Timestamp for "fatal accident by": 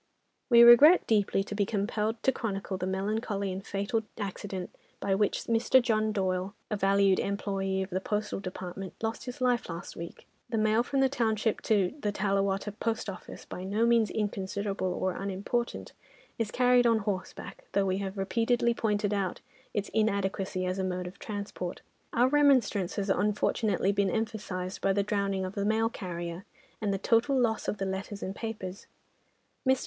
3.63-5.13